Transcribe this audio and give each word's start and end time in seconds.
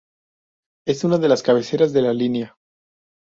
Es 0.87 1.03
una 1.03 1.19
de 1.19 1.27
las 1.29 1.43
cabeceras 1.43 1.93
de 1.93 2.01
la 2.01 2.11
línea. 2.11 2.57